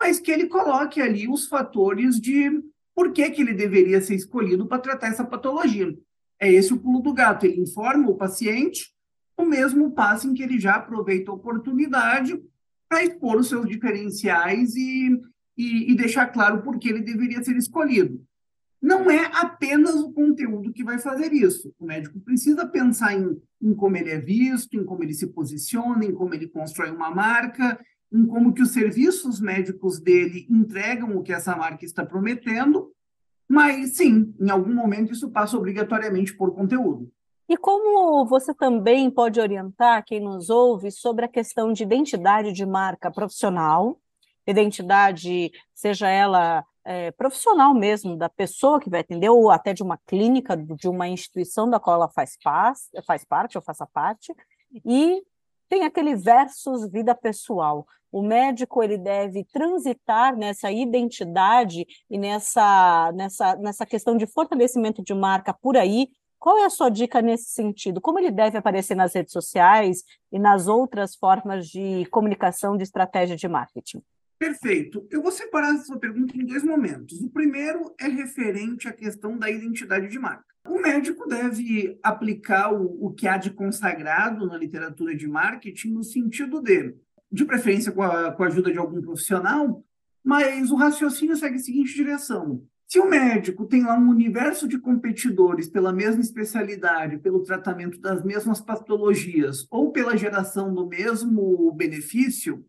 mas 0.00 0.20
que 0.20 0.30
ele 0.30 0.46
coloque 0.46 1.00
ali 1.00 1.28
os 1.28 1.46
fatores 1.46 2.20
de 2.20 2.62
por 2.94 3.12
que, 3.12 3.30
que 3.30 3.42
ele 3.42 3.54
deveria 3.54 4.00
ser 4.00 4.14
escolhido 4.14 4.66
para 4.66 4.80
tratar 4.80 5.08
essa 5.08 5.24
patologia. 5.24 5.96
É 6.38 6.50
esse 6.52 6.72
o 6.72 6.78
pulo 6.78 7.00
do 7.00 7.12
gato. 7.12 7.46
Ele 7.46 7.60
informa 7.60 8.08
o 8.08 8.16
paciente 8.16 8.94
o 9.36 9.44
mesmo 9.44 9.90
passo 9.92 10.28
em 10.28 10.34
que 10.34 10.42
ele 10.42 10.60
já 10.60 10.76
aproveita 10.76 11.30
a 11.30 11.34
oportunidade 11.34 12.40
para 12.88 13.04
expor 13.04 13.36
os 13.36 13.48
seus 13.48 13.66
diferenciais 13.66 14.76
e, 14.76 15.10
e, 15.56 15.92
e 15.92 15.96
deixar 15.96 16.26
claro 16.26 16.62
por 16.62 16.78
que 16.78 16.88
ele 16.88 17.00
deveria 17.00 17.42
ser 17.42 17.56
escolhido. 17.56 18.22
Não 18.80 19.10
é 19.10 19.30
apenas 19.32 19.94
o 19.94 20.12
conteúdo 20.12 20.72
que 20.72 20.84
vai 20.84 20.98
fazer 20.98 21.32
isso. 21.32 21.74
O 21.78 21.86
médico 21.86 22.20
precisa 22.20 22.66
pensar 22.66 23.14
em, 23.14 23.40
em 23.60 23.74
como 23.74 23.96
ele 23.96 24.10
é 24.10 24.20
visto, 24.20 24.76
em 24.76 24.84
como 24.84 25.02
ele 25.02 25.14
se 25.14 25.26
posiciona, 25.28 26.04
em 26.04 26.12
como 26.12 26.34
ele 26.34 26.46
constrói 26.46 26.90
uma 26.90 27.10
marca, 27.10 27.80
em 28.14 28.24
como 28.26 28.54
que 28.54 28.62
os 28.62 28.72
serviços 28.72 29.40
médicos 29.40 29.98
dele 29.98 30.46
entregam 30.48 31.16
o 31.16 31.22
que 31.22 31.32
essa 31.32 31.56
marca 31.56 31.84
está 31.84 32.06
prometendo, 32.06 32.92
mas 33.48 33.96
sim, 33.96 34.32
em 34.40 34.50
algum 34.50 34.72
momento 34.72 35.12
isso 35.12 35.30
passa 35.30 35.56
obrigatoriamente 35.56 36.34
por 36.36 36.54
conteúdo. 36.54 37.10
E 37.48 37.56
como 37.56 38.24
você 38.24 38.54
também 38.54 39.10
pode 39.10 39.40
orientar 39.40 40.04
quem 40.04 40.20
nos 40.20 40.48
ouve 40.48 40.92
sobre 40.92 41.24
a 41.24 41.28
questão 41.28 41.72
de 41.72 41.82
identidade 41.82 42.52
de 42.52 42.64
marca 42.64 43.10
profissional, 43.10 44.00
identidade, 44.46 45.50
seja 45.74 46.08
ela 46.08 46.64
é, 46.84 47.10
profissional 47.10 47.74
mesmo, 47.74 48.16
da 48.16 48.28
pessoa 48.28 48.80
que 48.80 48.88
vai 48.88 49.00
atender, 49.00 49.28
ou 49.28 49.50
até 49.50 49.74
de 49.74 49.82
uma 49.82 49.98
clínica, 50.06 50.56
de 50.56 50.88
uma 50.88 51.08
instituição 51.08 51.68
da 51.68 51.80
qual 51.80 51.96
ela 51.96 52.08
faz, 52.08 52.38
paz, 52.42 52.90
faz 53.04 53.24
parte 53.24 53.58
ou 53.58 53.62
faça 53.62 53.86
parte, 53.86 54.34
e 54.84 55.22
tem 55.68 55.84
aquele 55.84 56.14
versus 56.14 56.88
vida 56.90 57.14
pessoal. 57.14 57.86
O 58.14 58.22
médico 58.22 58.80
ele 58.80 58.96
deve 58.96 59.42
transitar 59.42 60.36
nessa 60.36 60.70
identidade 60.70 61.84
e 62.08 62.16
nessa, 62.16 63.10
nessa, 63.12 63.56
nessa 63.56 63.84
questão 63.84 64.16
de 64.16 64.24
fortalecimento 64.24 65.02
de 65.02 65.12
marca 65.12 65.52
por 65.52 65.76
aí. 65.76 66.06
Qual 66.38 66.56
é 66.56 66.64
a 66.64 66.70
sua 66.70 66.90
dica 66.90 67.20
nesse 67.20 67.46
sentido? 67.46 68.00
Como 68.00 68.20
ele 68.20 68.30
deve 68.30 68.56
aparecer 68.56 68.94
nas 68.94 69.12
redes 69.12 69.32
sociais 69.32 70.04
e 70.30 70.38
nas 70.38 70.68
outras 70.68 71.16
formas 71.16 71.66
de 71.66 72.06
comunicação 72.06 72.76
de 72.76 72.84
estratégia 72.84 73.34
de 73.34 73.48
marketing? 73.48 74.00
Perfeito. 74.38 75.04
Eu 75.10 75.20
vou 75.20 75.32
separar 75.32 75.74
essa 75.74 75.98
pergunta 75.98 76.36
em 76.36 76.46
dois 76.46 76.62
momentos. 76.62 77.20
O 77.20 77.30
primeiro 77.30 77.92
é 77.98 78.06
referente 78.06 78.86
à 78.86 78.92
questão 78.92 79.36
da 79.36 79.50
identidade 79.50 80.06
de 80.06 80.20
marca. 80.20 80.54
O 80.68 80.80
médico 80.80 81.28
deve 81.28 81.98
aplicar 82.00 82.72
o, 82.72 83.06
o 83.06 83.12
que 83.12 83.26
há 83.26 83.36
de 83.36 83.50
consagrado 83.50 84.46
na 84.46 84.56
literatura 84.56 85.16
de 85.16 85.26
marketing 85.26 85.88
no 85.88 86.04
sentido 86.04 86.62
de, 86.62 86.94
de 87.34 87.44
preferência 87.44 87.90
com 87.90 88.02
a, 88.02 88.30
com 88.30 88.44
a 88.44 88.46
ajuda 88.46 88.70
de 88.70 88.78
algum 88.78 89.02
profissional, 89.02 89.84
mas 90.22 90.70
o 90.70 90.76
raciocínio 90.76 91.36
segue 91.36 91.56
a 91.56 91.58
seguinte 91.58 91.92
direção. 91.92 92.62
Se 92.86 93.00
o 93.00 93.10
médico 93.10 93.66
tem 93.66 93.82
lá 93.82 93.98
um 93.98 94.08
universo 94.08 94.68
de 94.68 94.78
competidores 94.78 95.68
pela 95.68 95.92
mesma 95.92 96.20
especialidade, 96.20 97.18
pelo 97.18 97.42
tratamento 97.42 98.00
das 98.00 98.22
mesmas 98.24 98.60
patologias 98.60 99.66
ou 99.68 99.90
pela 99.90 100.16
geração 100.16 100.72
do 100.72 100.86
mesmo 100.86 101.72
benefício, 101.72 102.64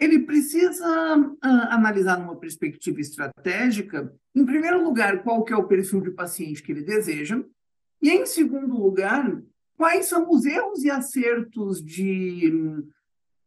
ele 0.00 0.18
precisa 0.18 1.16
uh, 1.16 1.36
analisar 1.70 2.18
numa 2.18 2.34
perspectiva 2.34 3.00
estratégica, 3.00 4.12
em 4.34 4.44
primeiro 4.44 4.82
lugar, 4.82 5.22
qual 5.22 5.44
que 5.44 5.52
é 5.52 5.56
o 5.56 5.68
perfil 5.68 6.00
de 6.00 6.10
paciente 6.10 6.60
que 6.60 6.72
ele 6.72 6.82
deseja, 6.82 7.40
e 8.02 8.10
em 8.10 8.26
segundo 8.26 8.76
lugar, 8.76 9.40
quais 9.76 10.06
são 10.06 10.28
os 10.28 10.44
erros 10.44 10.82
e 10.82 10.90
acertos 10.90 11.80
de, 11.80 12.50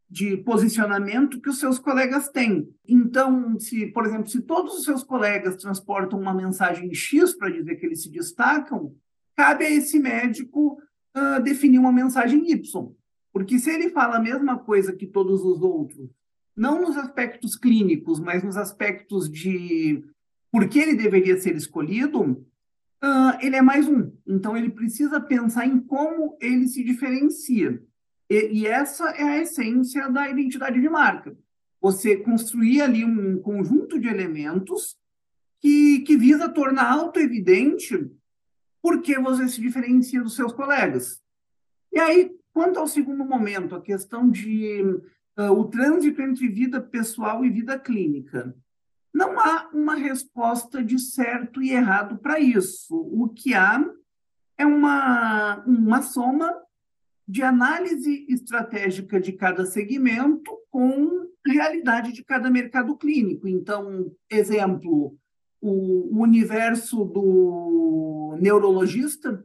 de 0.10 0.38
posicionamento 0.38 1.42
que 1.42 1.50
os 1.50 1.60
seus 1.60 1.80
colegas 1.80 2.30
têm. 2.30 2.70
Então, 2.88 3.60
se, 3.60 3.88
por 3.88 4.06
exemplo, 4.06 4.28
se 4.28 4.42
todos 4.42 4.76
os 4.76 4.84
seus 4.84 5.04
colegas 5.04 5.56
transportam 5.56 6.20
uma 6.20 6.34
mensagem 6.34 6.94
X 6.94 7.34
para 7.34 7.50
dizer 7.50 7.76
que 7.76 7.86
eles 7.86 8.04
se 8.04 8.10
destacam, 8.10 8.96
cabe 9.36 9.66
a 9.66 9.72
esse 9.72 10.00
médico 10.00 10.80
uh, 11.16 11.42
definir 11.42 11.80
uma 11.80 11.92
mensagem 11.92 12.50
Y. 12.52 12.92
Porque 13.34 13.60
se 13.60 13.70
ele 13.70 13.90
fala 13.90 14.18
a 14.18 14.22
mesma 14.22 14.58
coisa 14.58 14.94
que 14.94 15.08
todos 15.08 15.44
os 15.44 15.62
outros 15.62 16.10
não 16.56 16.82
nos 16.82 16.96
aspectos 16.96 17.58
clínicos, 17.58 18.20
mas 18.20 18.44
nos 18.44 18.56
aspectos 18.56 19.30
de 19.30 20.04
por 20.52 20.70
que 20.70 20.80
ele 20.80 20.96
deveria 20.96 21.38
ser 21.38 21.54
escolhido, 21.56 22.22
uh, 22.24 23.38
ele 23.42 23.58
é 23.58 23.62
mais 23.62 23.90
um. 23.90 24.12
Então, 24.26 24.56
ele 24.56 24.70
precisa 24.70 25.20
pensar 25.20 25.66
em 25.66 25.80
como 25.80 26.38
ele 26.40 26.68
se 26.68 26.82
diferencia. 26.82 27.84
E, 28.30 28.62
e, 28.62 28.68
essa 28.68 29.10
é 29.12 29.24
a 29.24 29.42
essência 29.42 30.10
da 30.10 30.30
identidade 30.30 30.80
de 30.80 30.90
marca. 30.90 31.38
Você 31.80 32.18
construir 32.18 32.82
ali 32.82 33.06
um 33.06 33.40
conjunto 33.40 34.00
de 34.00 34.08
elementos 34.08 34.98
que, 35.60 36.00
que 36.00 36.18
visa 36.18 36.50
tornar 36.50 36.92
auto-evidente 36.92 38.12
por 38.82 39.02
que 39.02 39.20
você 39.20 39.48
se 39.48 39.62
diferencia 39.62 40.22
dos 40.22 40.36
seus 40.36 40.54
colegas. 40.54 41.22
E 41.92 42.00
aí, 42.00 42.36
quanto 42.54 42.80
ao 42.80 42.88
segundo 42.88 43.24
momento, 43.24 43.76
a 43.76 43.82
questão 43.82 44.30
de 44.30 44.82
uh, 45.38 45.52
o 45.52 45.66
trânsito 45.66 46.22
entre 46.22 46.48
vida 46.48 46.82
pessoal 46.82 47.46
e 47.46 47.50
vida 47.50 47.78
clínica. 47.78 48.56
Não 49.14 49.40
há 49.40 49.70
uma 49.74 49.96
resposta 49.96 50.84
de 50.84 51.00
certo 51.00 51.62
e 51.62 51.72
errado 51.72 52.18
para 52.18 52.40
isso. 52.40 52.96
O 52.96 53.30
que 53.30 53.54
há 53.54 53.84
é 54.58 54.66
uma, 54.66 55.64
uma 55.66 56.02
soma 56.02 56.54
de 57.28 57.42
análise 57.42 58.26
estratégica 58.30 59.20
de 59.20 59.34
cada 59.34 59.66
segmento 59.66 60.52
com 60.70 61.28
realidade 61.46 62.12
de 62.12 62.24
cada 62.24 62.50
mercado 62.50 62.96
clínico. 62.98 63.48
Então, 63.48 64.12
exemplo, 64.30 65.18
o 65.62 66.22
universo 66.22 67.04
do 67.06 68.38
neurologista 68.40 69.44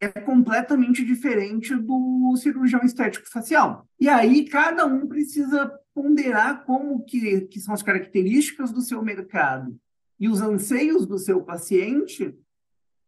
é 0.00 0.08
completamente 0.08 1.04
diferente 1.04 1.74
do 1.74 2.34
cirurgião 2.36 2.82
estético 2.82 3.28
facial. 3.28 3.86
E 3.98 4.08
aí 4.08 4.44
cada 4.44 4.86
um 4.86 5.06
precisa 5.06 5.72
ponderar 5.92 6.64
como 6.64 7.04
que, 7.04 7.42
que 7.42 7.60
são 7.60 7.74
as 7.74 7.82
características 7.82 8.70
do 8.70 8.80
seu 8.80 9.02
mercado 9.02 9.76
e 10.20 10.28
os 10.28 10.40
anseios 10.40 11.06
do 11.06 11.18
seu 11.18 11.42
paciente 11.42 12.34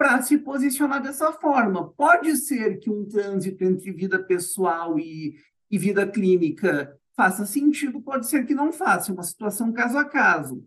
para 0.00 0.22
se 0.22 0.38
posicionar 0.38 1.02
dessa 1.02 1.30
forma. 1.30 1.90
Pode 1.90 2.34
ser 2.38 2.78
que 2.78 2.88
um 2.88 3.04
trânsito 3.04 3.62
entre 3.62 3.92
vida 3.92 4.18
pessoal 4.18 4.98
e, 4.98 5.36
e 5.70 5.76
vida 5.76 6.06
clínica 6.06 6.98
faça 7.14 7.44
sentido, 7.44 8.00
pode 8.00 8.26
ser 8.26 8.46
que 8.46 8.54
não 8.54 8.72
faça, 8.72 9.12
uma 9.12 9.22
situação 9.22 9.70
caso 9.74 9.98
a 9.98 10.04
caso. 10.06 10.66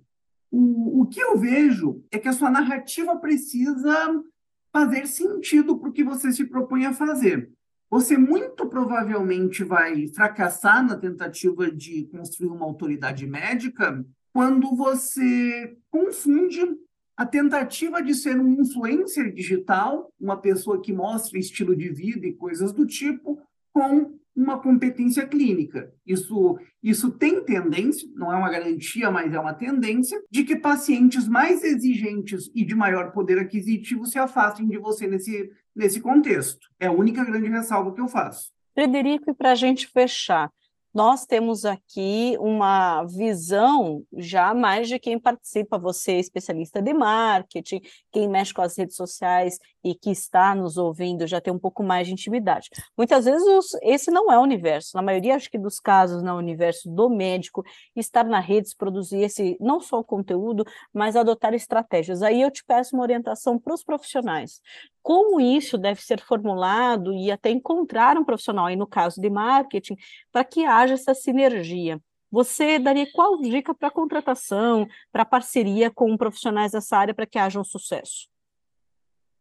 O, 0.51 1.01
o 1.01 1.07
que 1.07 1.19
eu 1.19 1.35
vejo 1.35 2.03
é 2.11 2.19
que 2.19 2.27
a 2.27 2.33
sua 2.33 2.51
narrativa 2.51 3.15
precisa 3.15 4.23
fazer 4.71 5.07
sentido 5.07 5.79
para 5.79 5.89
o 5.89 5.93
que 5.93 6.03
você 6.03 6.31
se 6.31 6.45
propõe 6.45 6.85
a 6.85 6.93
fazer. 6.93 7.49
Você 7.89 8.15
muito 8.15 8.67
provavelmente 8.67 9.63
vai 9.63 10.09
fracassar 10.09 10.85
na 10.85 10.95
tentativa 10.95 11.71
de 11.71 12.03
construir 12.11 12.49
uma 12.49 12.65
autoridade 12.65 13.25
médica 13.25 14.05
quando 14.31 14.75
você 14.75 15.75
confunde 15.89 16.77
a 17.23 17.25
tentativa 17.25 18.03
de 18.03 18.13
ser 18.13 18.37
um 18.37 18.51
influencer 18.51 19.33
digital, 19.33 20.11
uma 20.19 20.35
pessoa 20.35 20.81
que 20.81 20.91
mostra 20.91 21.39
estilo 21.39 21.73
de 21.73 21.87
vida 21.87 22.27
e 22.27 22.33
coisas 22.33 22.73
do 22.73 22.85
tipo, 22.85 23.41
com 23.71 24.19
uma 24.35 24.59
competência 24.59 25.25
clínica. 25.25 25.93
Isso, 26.05 26.59
isso 26.83 27.11
tem 27.11 27.41
tendência, 27.45 28.09
não 28.13 28.29
é 28.29 28.35
uma 28.35 28.49
garantia, 28.49 29.09
mas 29.09 29.33
é 29.33 29.39
uma 29.39 29.53
tendência, 29.53 30.21
de 30.29 30.43
que 30.43 30.57
pacientes 30.57 31.25
mais 31.25 31.63
exigentes 31.63 32.51
e 32.53 32.65
de 32.65 32.75
maior 32.75 33.13
poder 33.13 33.39
aquisitivo 33.39 34.05
se 34.05 34.19
afastem 34.19 34.67
de 34.67 34.77
você 34.77 35.07
nesse, 35.07 35.49
nesse 35.73 36.01
contexto. 36.01 36.67
É 36.77 36.87
a 36.87 36.91
única 36.91 37.23
grande 37.23 37.47
ressalva 37.47 37.93
que 37.93 38.01
eu 38.01 38.09
faço. 38.09 38.51
Frederico, 38.73 39.31
e 39.31 39.33
para 39.33 39.51
a 39.51 39.55
gente 39.55 39.87
fechar, 39.87 40.51
nós 40.93 41.25
temos 41.25 41.65
aqui 41.65 42.37
uma 42.39 43.03
visão 43.05 44.03
já 44.15 44.53
mais 44.53 44.87
de 44.87 44.99
quem 44.99 45.19
participa, 45.19 45.79
você 45.79 46.19
especialista 46.19 46.81
de 46.81 46.93
marketing, 46.93 47.81
quem 48.11 48.29
mexe 48.29 48.53
com 48.53 48.61
as 48.61 48.77
redes 48.77 48.95
sociais 48.95 49.57
e 49.83 49.95
que 49.95 50.11
está 50.11 50.53
nos 50.53 50.77
ouvindo 50.77 51.25
já 51.25 51.41
tem 51.41 51.51
um 51.51 51.59
pouco 51.59 51.83
mais 51.83 52.07
de 52.07 52.13
intimidade. 52.13 52.69
Muitas 52.97 53.25
vezes 53.25 53.45
os, 53.47 53.73
esse 53.81 54.11
não 54.11 54.31
é 54.31 54.37
o 54.37 54.41
universo, 54.41 54.95
na 54.95 55.01
maioria 55.01 55.35
acho 55.35 55.49
que 55.49 55.57
dos 55.57 55.79
casos 55.79 56.21
não 56.21 56.33
é 56.33 56.35
o 56.35 56.37
universo 56.37 56.89
do 56.89 57.09
médico, 57.09 57.63
estar 57.95 58.25
na 58.25 58.39
redes, 58.39 58.75
produzir 58.75 59.21
esse 59.23 59.57
não 59.59 59.79
só 59.81 59.99
o 59.99 60.03
conteúdo, 60.03 60.63
mas 60.93 61.15
adotar 61.15 61.53
estratégias. 61.53 62.21
Aí 62.21 62.41
eu 62.41 62.51
te 62.51 62.63
peço 62.65 62.95
uma 62.95 63.03
orientação 63.03 63.57
para 63.57 63.73
os 63.73 63.83
profissionais 63.83 64.61
como 65.03 65.39
isso 65.39 65.77
deve 65.77 66.01
ser 66.01 66.21
formulado 66.21 67.13
e 67.13 67.29
até 67.29 67.51
encontrar 67.51 68.17
um 68.17 68.23
profissional, 68.23 68.65
aí 68.65 68.75
no 68.75 68.87
caso 68.87 69.21
de 69.21 69.29
marketing, 69.29 69.97
para 70.31 70.43
que 70.43 70.65
haja 70.65 70.93
essa 70.93 71.13
sinergia. 71.13 72.01
Você 72.31 72.79
daria 72.79 73.05
qual 73.11 73.39
dica 73.39 73.75
para 73.75 73.91
contratação, 73.91 74.87
para 75.11 75.23
parceria 75.23 75.91
com 75.91 76.17
profissionais 76.17 76.71
dessa 76.71 76.97
área 76.97 77.13
para 77.13 77.27
que 77.27 77.37
haja 77.37 77.59
um 77.59 77.63
sucesso? 77.63 78.27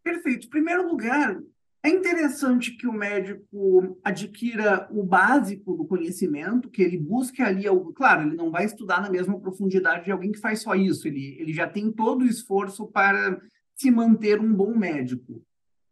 Perfeito. 0.02 0.46
Em 0.46 0.50
primeiro 0.50 0.86
lugar, 0.86 1.40
é 1.84 1.88
interessante 1.88 2.76
que 2.76 2.86
o 2.86 2.92
médico 2.92 3.98
adquira 4.04 4.88
o 4.90 5.02
básico 5.02 5.74
do 5.74 5.84
conhecimento, 5.84 6.68
que 6.68 6.82
ele 6.82 6.98
busque 6.98 7.40
ali 7.40 7.66
algo. 7.66 7.92
Claro, 7.92 8.22
ele 8.22 8.36
não 8.36 8.50
vai 8.50 8.64
estudar 8.64 9.00
na 9.00 9.08
mesma 9.10 9.40
profundidade 9.40 10.04
de 10.04 10.12
alguém 10.12 10.32
que 10.32 10.38
faz 10.38 10.60
só 10.60 10.74
isso, 10.74 11.08
ele, 11.08 11.36
ele 11.40 11.52
já 11.52 11.68
tem 11.68 11.90
todo 11.90 12.22
o 12.22 12.26
esforço 12.26 12.86
para 12.88 13.40
se 13.74 13.90
manter 13.90 14.38
um 14.40 14.52
bom 14.52 14.76
médico, 14.76 15.42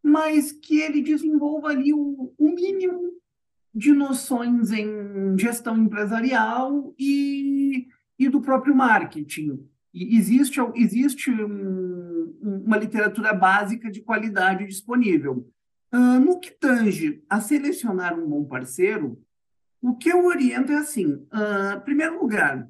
mas 0.02 0.52
que 0.52 0.80
ele 0.80 1.02
desenvolva 1.02 1.68
ali 1.68 1.92
o, 1.92 2.32
o 2.38 2.54
mínimo 2.54 3.12
de 3.74 3.92
noções 3.92 4.72
em 4.72 5.38
gestão 5.38 5.76
empresarial 5.76 6.94
e, 6.98 7.86
e 8.18 8.28
do 8.28 8.40
próprio 8.40 8.74
marketing. 8.74 9.64
E 9.92 10.16
existe, 10.16 10.60
existe 10.74 11.30
um, 11.30 12.34
uma 12.42 12.76
literatura 12.76 13.32
básica 13.32 13.90
de 13.90 14.00
qualidade 14.00 14.66
disponível. 14.66 15.48
Uh, 15.92 16.20
no 16.20 16.38
que 16.38 16.52
tange 16.52 17.22
a 17.28 17.40
selecionar 17.40 18.16
um 18.16 18.28
bom 18.28 18.44
parceiro, 18.44 19.20
o 19.82 19.96
que 19.96 20.10
eu 20.10 20.24
oriento 20.24 20.70
é 20.70 20.76
assim: 20.76 21.14
uh, 21.14 21.80
primeiro 21.84 22.20
lugar, 22.20 22.68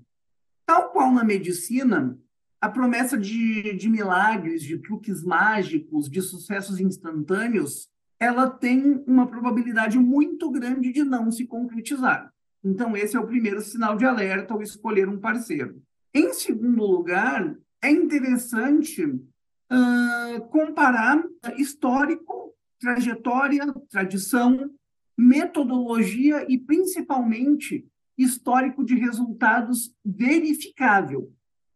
tal 0.64 0.90
qual 0.90 1.12
na 1.12 1.24
medicina, 1.24 2.18
a 2.60 2.68
promessa 2.68 3.16
de, 3.16 3.72
de 3.74 3.88
milagres, 3.88 4.62
de 4.62 4.78
truques 4.78 5.24
mágicos, 5.24 6.10
de 6.10 6.20
sucessos 6.20 6.78
instantâneos, 6.78 7.88
ela 8.18 8.50
tem 8.50 9.02
uma 9.06 9.26
probabilidade 9.26 9.98
muito 9.98 10.50
grande 10.50 10.92
de 10.92 11.02
não 11.02 11.30
se 11.30 11.46
concretizar. 11.46 12.30
Então, 12.62 12.94
esse 12.94 13.16
é 13.16 13.20
o 13.20 13.26
primeiro 13.26 13.62
sinal 13.62 13.96
de 13.96 14.04
alerta 14.04 14.52
ao 14.52 14.60
escolher 14.60 15.08
um 15.08 15.18
parceiro. 15.18 15.82
Em 16.12 16.34
segundo 16.34 16.84
lugar, 16.84 17.56
é 17.80 17.90
interessante 17.90 19.06
uh, 19.06 20.40
comparar 20.50 21.24
histórico 21.56 22.54
trajetória, 22.78 23.72
tradição, 23.90 24.70
metodologia 25.16 26.46
e, 26.50 26.58
principalmente, 26.58 27.86
histórico 28.16 28.84
de 28.84 28.94
resultados 28.94 29.94
verificável. 30.04 31.32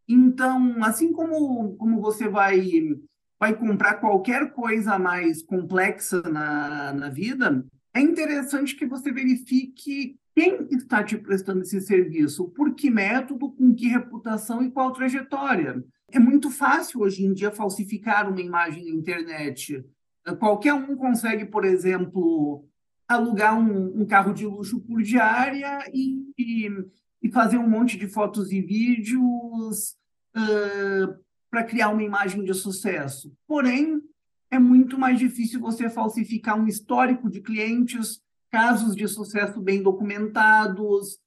Então, 0.09 0.83
assim 0.85 1.13
como, 1.13 1.75
como 1.77 2.01
você 2.01 2.29
vai, 2.29 2.61
vai 3.39 3.55
comprar 3.55 3.95
qualquer 3.95 4.53
coisa 4.53 4.99
mais 4.99 5.43
complexa 5.43 6.23
na, 6.23 6.93
na 6.93 7.09
vida, 7.09 7.65
é 7.95 8.01
interessante 8.01 8.77
que 8.77 8.87
você 8.87 9.13
verifique 9.13 10.17
quem 10.35 10.67
está 10.73 11.03
te 11.03 11.17
prestando 11.17 11.63
esse 11.63 11.81
serviço, 11.81 12.49
por 12.49 12.75
que 12.75 12.91
método, 12.91 13.53
com 13.53 13.73
que 13.73 13.87
reputação 13.87 14.63
e 14.63 14.71
qual 14.71 14.93
trajetória. 14.93 15.83
É 16.11 16.19
muito 16.19 16.51
fácil 16.51 17.01
hoje 17.01 17.25
em 17.25 17.33
dia 17.33 17.53
falsificar 17.53 18.29
uma 18.29 18.41
imagem 18.41 18.85
na 18.85 18.91
internet. 18.91 19.85
Qualquer 20.39 20.75
um 20.75 20.97
consegue, 20.97 21.45
por 21.45 21.65
exemplo, 21.65 22.67
alugar 23.07 23.59
um, 23.59 24.01
um 24.01 24.07
carro 24.07 24.33
de 24.33 24.45
luxo 24.45 24.81
por 24.81 25.03
diária 25.03 25.79
e, 25.93 26.33
e, 26.37 26.69
e, 27.25 27.31
fazer 27.31 27.57
um 27.57 27.69
monte 27.69 27.97
de 27.97 28.07
fotos 28.07 28.53
e 28.53 28.61
vídeos 28.61 29.97
uh, 30.37 31.19
para 31.51 31.65
criar 31.65 31.89
uma 31.89 32.03
imagem 32.03 32.45
de 32.45 32.53
sucesso. 32.53 33.35
Porém, 33.47 34.03
é 34.51 34.59
muito 34.59 34.99
mais 34.99 35.19
difícil 35.19 35.59
você 35.59 35.89
falsificar 35.89 36.61
um 36.61 36.67
histórico 36.67 37.31
de 37.31 37.41
clientes, 37.41 38.21
casos 38.51 38.95
de 38.95 39.09
sucesso 39.09 39.61
bem 39.61 39.83
documentados, 39.83 41.19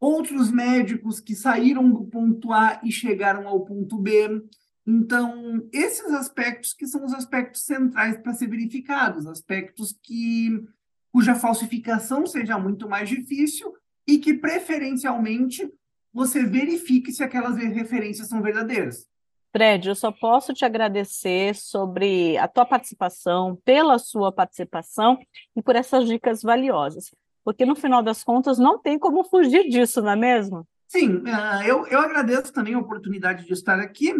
outros 0.00 0.50
médicos 0.50 1.20
que 1.20 1.34
saíram 1.34 1.90
do 1.90 2.04
ponto 2.04 2.52
A 2.52 2.80
e 2.84 2.92
chegaram 2.92 3.46
ao 3.48 3.64
ponto 3.64 3.98
B. 3.98 4.42
Então, 4.86 5.68
esses 5.72 6.10
aspectos 6.12 6.72
que 6.72 6.86
são 6.86 7.04
os 7.04 7.12
aspectos 7.12 7.62
centrais 7.62 8.16
para 8.16 8.32
ser 8.32 8.48
verificados, 8.48 9.26
aspectos 9.26 9.92
que 10.02 10.64
cuja 11.12 11.34
falsificação 11.34 12.26
seja 12.26 12.58
muito 12.58 12.88
mais 12.88 13.08
difícil 13.08 13.72
e 14.06 14.18
que 14.18 14.34
preferencialmente 14.34 15.68
você 16.12 16.44
verifique 16.44 17.12
se 17.12 17.22
aquelas 17.22 17.56
referências 17.56 18.28
são 18.28 18.42
verdadeiras. 18.42 19.06
Fred, 19.50 19.88
eu 19.88 19.94
só 19.94 20.10
posso 20.10 20.52
te 20.54 20.64
agradecer 20.64 21.54
sobre 21.54 22.36
a 22.38 22.48
tua 22.48 22.64
participação, 22.64 23.58
pela 23.64 23.98
sua 23.98 24.32
participação 24.32 25.18
e 25.54 25.62
por 25.62 25.76
essas 25.76 26.06
dicas 26.06 26.42
valiosas, 26.42 27.14
porque 27.44 27.66
no 27.66 27.76
final 27.76 28.02
das 28.02 28.24
contas 28.24 28.58
não 28.58 28.78
tem 28.78 28.98
como 28.98 29.24
fugir 29.24 29.68
disso, 29.68 30.00
não 30.00 30.12
é 30.12 30.16
mesmo? 30.16 30.66
Sim, 30.88 31.22
ah, 31.26 31.66
eu, 31.66 31.86
eu 31.86 32.00
agradeço 32.00 32.52
também 32.52 32.74
a 32.74 32.78
oportunidade 32.78 33.46
de 33.46 33.52
estar 33.52 33.78
aqui 33.78 34.14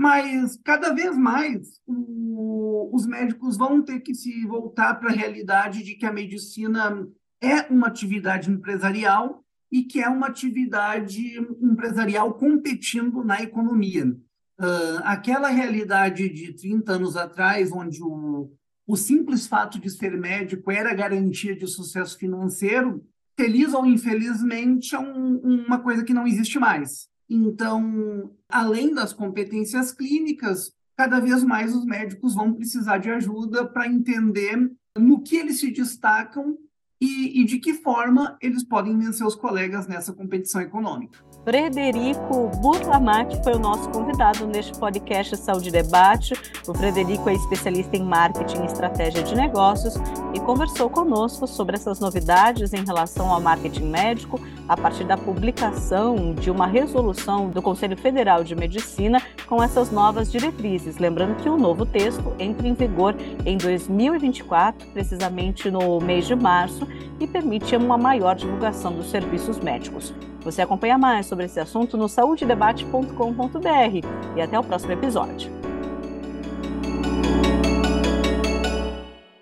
mas 0.00 0.58
cada 0.64 0.94
vez 0.94 1.14
mais 1.14 1.78
o, 1.86 2.88
os 2.90 3.06
médicos 3.06 3.58
vão 3.58 3.82
ter 3.82 4.00
que 4.00 4.14
se 4.14 4.46
voltar 4.46 4.94
para 4.94 5.10
a 5.10 5.14
realidade 5.14 5.82
de 5.82 5.94
que 5.94 6.06
a 6.06 6.12
medicina 6.12 7.06
é 7.40 7.62
uma 7.70 7.86
atividade 7.86 8.50
empresarial 8.50 9.44
e 9.70 9.84
que 9.84 10.00
é 10.00 10.08
uma 10.08 10.26
atividade 10.26 11.38
empresarial 11.60 12.34
competindo 12.34 13.22
na 13.22 13.40
economia. 13.42 14.06
Uh, 14.58 15.00
aquela 15.04 15.48
realidade 15.48 16.28
de 16.28 16.52
30 16.52 16.92
anos 16.92 17.16
atrás, 17.16 17.72
onde 17.72 18.02
o, 18.02 18.52
o 18.86 18.96
simples 18.96 19.46
fato 19.46 19.80
de 19.80 19.88
ser 19.88 20.18
médico 20.18 20.70
era 20.70 20.92
garantia 20.92 21.56
de 21.56 21.66
sucesso 21.66 22.18
financeiro, 22.18 23.02
feliz 23.38 23.72
ou 23.72 23.86
infelizmente, 23.86 24.94
é 24.94 24.98
um, 24.98 25.36
uma 25.38 25.78
coisa 25.78 26.04
que 26.04 26.12
não 26.12 26.26
existe 26.26 26.58
mais. 26.58 27.08
Então, 27.28 28.32
além 28.48 28.92
das 28.92 29.12
competências 29.12 29.92
clínicas, 29.92 30.72
cada 30.96 31.20
vez 31.20 31.42
mais 31.44 31.74
os 31.74 31.86
médicos 31.86 32.34
vão 32.34 32.52
precisar 32.52 32.98
de 32.98 33.08
ajuda 33.08 33.64
para 33.64 33.86
entender 33.86 34.70
no 34.98 35.22
que 35.22 35.36
eles 35.36 35.60
se 35.60 35.70
destacam 35.70 36.58
e, 37.00 37.40
e, 37.40 37.44
de 37.44 37.58
que 37.58 37.72
forma 37.72 38.36
eles 38.42 38.62
podem 38.62 38.98
vencer 38.98 39.26
os 39.26 39.34
colegas 39.34 39.86
nessa 39.86 40.12
competição 40.12 40.60
econômica. 40.60 41.18
Frederico 41.42 42.50
Burlamati 42.58 43.42
foi 43.42 43.54
o 43.54 43.58
nosso 43.58 43.88
convidado 43.88 44.46
neste 44.46 44.78
podcast 44.78 45.34
Saúde 45.38 45.70
Debate. 45.70 46.34
O 46.68 46.74
Frederico 46.74 47.30
é 47.30 47.32
especialista 47.32 47.96
em 47.96 48.02
marketing 48.02 48.60
e 48.60 48.66
estratégia 48.66 49.22
de 49.22 49.34
negócios 49.34 49.94
e 50.34 50.40
conversou 50.40 50.90
conosco 50.90 51.46
sobre 51.46 51.76
essas 51.76 51.98
novidades 51.98 52.74
em 52.74 52.84
relação 52.84 53.32
ao 53.32 53.40
marketing 53.40 53.84
médico 53.84 54.38
a 54.68 54.76
partir 54.76 55.04
da 55.04 55.16
publicação 55.16 56.34
de 56.34 56.50
uma 56.50 56.66
resolução 56.66 57.48
do 57.48 57.62
Conselho 57.62 57.96
Federal 57.96 58.44
de 58.44 58.54
Medicina 58.54 59.22
com 59.46 59.62
essas 59.62 59.90
novas 59.90 60.30
diretrizes. 60.30 60.98
Lembrando 60.98 61.36
que 61.36 61.48
o 61.48 61.56
novo 61.56 61.86
texto 61.86 62.34
entra 62.38 62.68
em 62.68 62.74
vigor 62.74 63.16
em 63.46 63.56
2024, 63.56 64.86
precisamente 64.88 65.70
no 65.70 65.98
mês 66.00 66.26
de 66.26 66.36
março, 66.36 66.86
e 67.18 67.26
permite 67.26 67.74
uma 67.74 67.96
maior 67.96 68.36
divulgação 68.36 68.92
dos 68.92 69.10
serviços 69.10 69.58
médicos. 69.58 70.12
Você 70.42 70.62
acompanha 70.62 70.96
mais 70.96 71.26
sobre 71.26 71.44
esse 71.44 71.60
assunto 71.60 71.96
no 71.96 72.08
saudedebate.com.br 72.08 74.36
e 74.36 74.40
até 74.40 74.58
o 74.58 74.64
próximo 74.64 74.92
episódio. 74.92 75.69